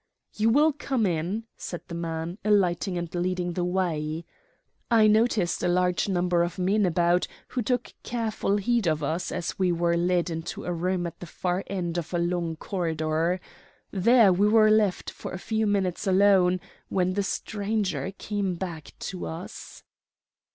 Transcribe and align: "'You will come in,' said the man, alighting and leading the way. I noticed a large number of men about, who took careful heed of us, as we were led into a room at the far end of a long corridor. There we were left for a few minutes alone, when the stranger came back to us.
"'You 0.33 0.49
will 0.49 0.73
come 0.73 1.05
in,' 1.05 1.43
said 1.57 1.83
the 1.87 1.93
man, 1.93 2.39
alighting 2.43 2.97
and 2.97 3.13
leading 3.13 3.53
the 3.53 3.63
way. 3.63 4.25
I 4.89 5.05
noticed 5.05 5.61
a 5.61 5.67
large 5.67 6.09
number 6.09 6.41
of 6.41 6.57
men 6.57 6.87
about, 6.87 7.27
who 7.49 7.61
took 7.61 7.93
careful 8.01 8.57
heed 8.57 8.87
of 8.87 9.03
us, 9.03 9.31
as 9.31 9.59
we 9.59 9.71
were 9.71 9.95
led 9.95 10.31
into 10.31 10.63
a 10.65 10.73
room 10.73 11.05
at 11.05 11.19
the 11.19 11.27
far 11.27 11.63
end 11.67 11.99
of 11.99 12.15
a 12.15 12.17
long 12.17 12.55
corridor. 12.55 13.39
There 13.91 14.33
we 14.33 14.47
were 14.47 14.71
left 14.71 15.11
for 15.11 15.33
a 15.33 15.37
few 15.37 15.67
minutes 15.67 16.07
alone, 16.07 16.61
when 16.89 17.13
the 17.13 17.21
stranger 17.21 18.11
came 18.17 18.55
back 18.55 18.93
to 19.01 19.27
us. 19.27 19.83